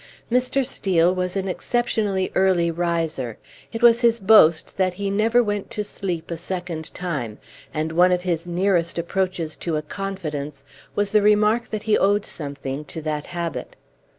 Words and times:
Mr. 0.31 0.65
Steel 0.65 1.13
was 1.13 1.37
an 1.37 1.47
exceptionally 1.47 2.31
early 2.33 2.71
riser. 2.71 3.37
It 3.71 3.83
was 3.83 4.01
his 4.01 4.19
boast 4.19 4.77
that 4.77 4.95
he 4.95 5.11
never 5.11 5.43
went 5.43 5.69
to 5.69 5.83
sleep 5.83 6.31
a 6.31 6.37
second 6.37 6.91
time; 6.95 7.37
and 7.71 7.91
one 7.91 8.11
of 8.11 8.23
his 8.23 8.47
nearest 8.47 8.97
approaches 8.97 9.55
to 9.57 9.75
a 9.75 9.83
confidence 9.83 10.63
was 10.95 11.11
the 11.11 11.21
remark 11.21 11.69
that 11.69 11.83
he 11.83 11.99
owed 11.99 12.25
something 12.25 12.83
to 12.85 12.99
that 13.03 13.27
habit. 13.27 13.75